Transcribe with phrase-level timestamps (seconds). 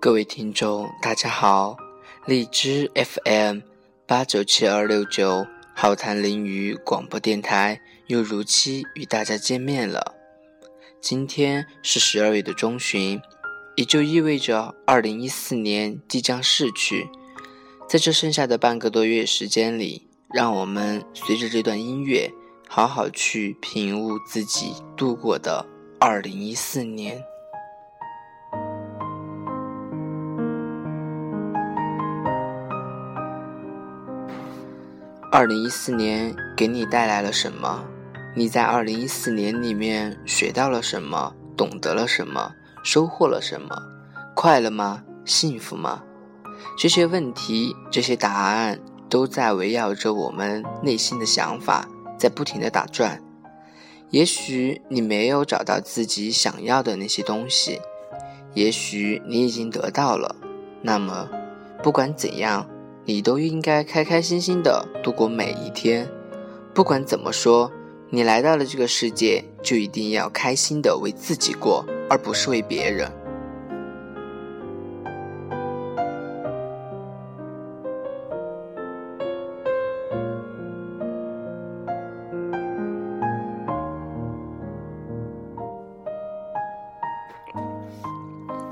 [0.00, 1.76] 各位听众，大家好！
[2.24, 3.58] 荔枝 FM
[4.06, 10.14] 八九七二六九浩谈林语广播电台又如期与大家见面了。
[11.00, 13.20] 今天是十二月的中旬，
[13.74, 17.08] 也就意味着二零一四年即将逝去。
[17.88, 22.30] 在这剩下的半个多月时间里，让我们随着这段音乐，
[22.68, 25.66] 好好去品悟自己度过的
[25.98, 27.20] 二零一四年。
[35.30, 37.84] 二零一四年给你带来了什么？
[38.34, 41.34] 你在二零一四年里面学到了什么？
[41.54, 42.54] 懂得了什么？
[42.82, 43.76] 收获了什么？
[44.34, 45.04] 快乐吗？
[45.26, 46.02] 幸福吗？
[46.78, 53.22] 这些问题，这些答案都在围绕着我们内心的想法，在不停的打转。
[54.08, 57.82] 也许你没有找到自己想要的那些东西，
[58.54, 60.34] 也许你已经得到了。
[60.80, 61.28] 那么，
[61.82, 62.66] 不管怎样。
[63.08, 66.06] 你都应该开开心心的度过每一天，
[66.74, 67.72] 不管怎么说，
[68.10, 73.10] 你来到了这个世界，就一定要开心的为自己过，而不是为别人。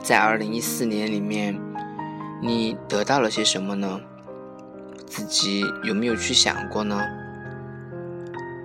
[0.02, 1.58] 在二零一四年里面，
[2.42, 3.98] 你得到了些什么呢？
[5.06, 7.00] 自己有没有去想过呢？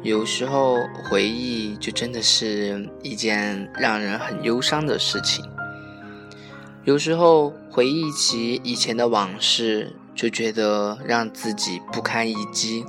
[0.04, 5.46] 有时候回忆就真的是一件让人很忧伤的事情。
[6.84, 12.84] 有时候回忆起以前的往事，就觉得让自己不堪一击。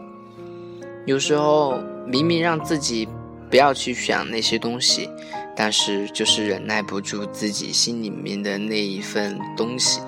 [1.04, 3.06] 有时候明明让自己
[3.50, 5.10] 不要去想那些东西，
[5.54, 10.00] 但是就是忍耐不住自己心里面的那一份东西，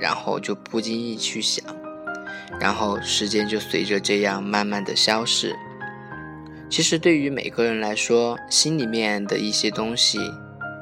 [0.00, 1.62] 然后就不经意去想。
[2.60, 5.54] 然后时间就随着这样慢慢的消逝。
[6.70, 10.18] 其实对于每个人来说，心里面的一些东西，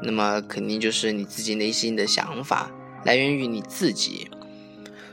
[0.02, 2.70] 那么肯定就是你自己内心的想法，
[3.04, 4.28] 来源于你自己。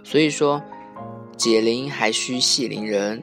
[0.04, 0.62] 所以说，
[1.36, 3.22] 解铃还需系铃人，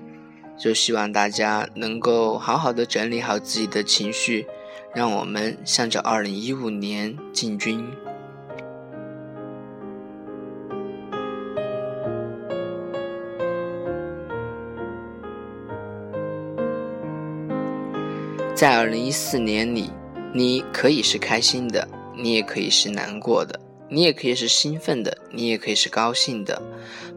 [0.58, 4.46] 就希望大家能够好好的整理好自己的情绪，
[4.94, 7.86] 让我们向着二零一五年进军。
[18.56, 19.90] 在二零一四年里，
[20.32, 21.86] 你可以是开心的，
[22.16, 26.62] 你也可以是难过的，你也可以是兴奋的，你也可以是高兴的。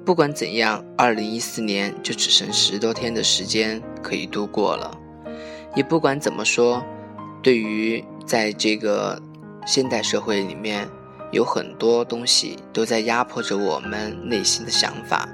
[0.05, 4.99] 不管怎样，二零一四年就只剩十多天的时间可以度过了。
[5.77, 6.83] 也不管怎么说，
[7.41, 9.17] 对于在这个
[9.65, 10.89] 现代社会里面，
[11.31, 15.29] 有很多东西都在压迫着我们内心的想法，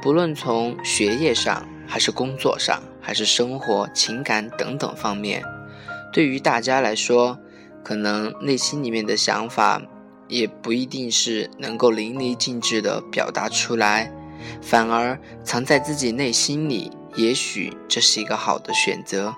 [0.00, 1.68] 不论从学业上。
[1.88, 5.40] 还是工作上，还是生活、情感等等方面，
[6.12, 7.38] 对于大家来说，
[7.84, 9.80] 可能内心里面的想法
[10.26, 14.12] 也不一定是能够淋漓尽致的表达出来，
[14.60, 19.32] 反而藏在自己内心里，也许这是一个好的选择。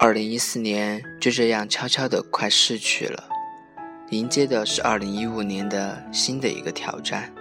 [0.00, 3.28] 二零一四年就这样悄悄的快逝去了，
[4.10, 7.34] 迎接的是二零一五年的新的一个挑战。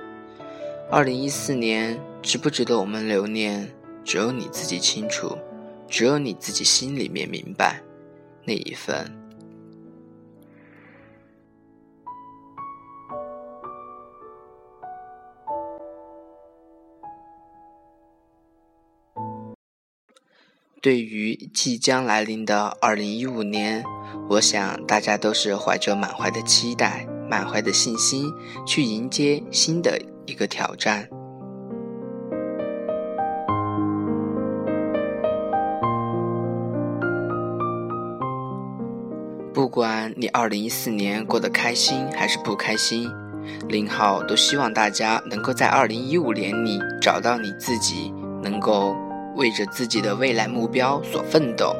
[0.89, 3.71] 二零一四年值不值得我们留念，
[4.03, 5.37] 只有你自己清楚，
[5.87, 7.79] 只有你自己心里面明白
[8.43, 9.15] 那一份。
[20.87, 23.83] 对于即将来临的二零一五年，
[24.29, 28.31] 我想大家都是怀着满怀的期待、满怀的信心
[28.65, 31.09] 去迎接新的一个挑战。
[39.53, 43.11] 不管你二零一四年过得开心还是不开心，
[43.67, 48.95] 林浩都希望大家能够在二零一五年里找到你自己，能够。
[49.37, 51.75] 为着自己的未来目标所奋斗，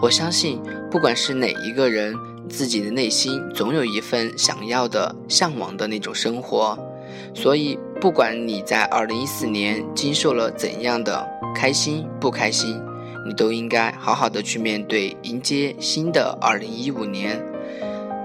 [0.00, 0.60] 我相信，
[0.90, 2.14] 不管是哪一个人，
[2.48, 6.78] 自己的内心总有一份想要的、向往的那种生活。
[7.34, 12.80] 所以，不管你在二零一四年经受了怎样的开心、不开心，
[13.26, 17.42] 你都应该好好的去面对，迎接新的二零一五年。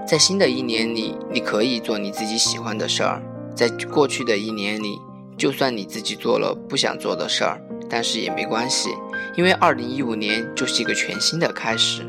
[0.06, 3.20] 在新的一年里，你可以做你自己喜欢的事儿；
[3.54, 4.98] 在过去的一年里，
[5.36, 7.60] 就算你自己做了不想做的事儿。
[7.88, 8.90] 但是也没关系，
[9.36, 12.02] 因为二零一五年就是一个全新的开始。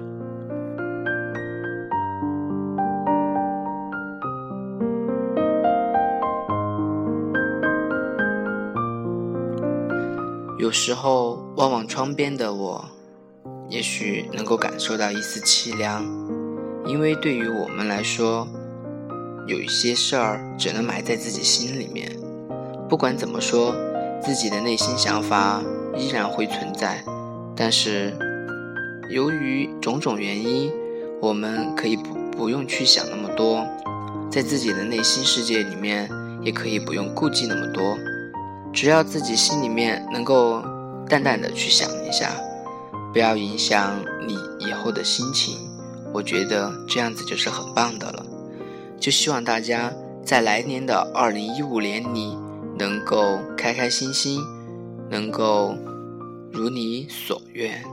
[10.59, 12.83] 有时候望望窗边的我，
[13.69, 16.05] 也许能够感受到一丝凄凉，
[16.85, 18.47] 因为对于我们来说，
[19.47, 22.11] 有一些事儿只能埋在自己心里面。
[22.87, 23.73] 不管怎么说，
[24.21, 25.61] 自己的内心想法
[25.97, 27.03] 依然会存在，
[27.55, 28.13] 但是
[29.09, 30.71] 由于种种原因，
[31.21, 33.65] 我们可以不不用去想那么多，
[34.29, 36.09] 在自己的内心世界里面，
[36.41, 37.97] 也可以不用顾忌那么多。
[38.71, 40.61] 只要自己心里面能够
[41.07, 42.31] 淡淡的去想一下，
[43.11, 45.57] 不要影响你以后的心情，
[46.13, 48.23] 我觉得这样子就是很棒的了。
[48.99, 49.91] 就希望大家
[50.23, 52.37] 在来年的二零一五年里
[52.79, 54.41] 能够开开心心，
[55.09, 55.75] 能够
[56.49, 57.83] 如你所愿。